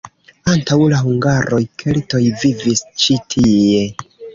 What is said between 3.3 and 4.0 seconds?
tie.